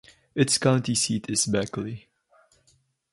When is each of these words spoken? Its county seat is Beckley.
Its 0.33 0.57
county 0.57 0.95
seat 0.95 1.29
is 1.29 1.45
Beckley. 1.45 2.07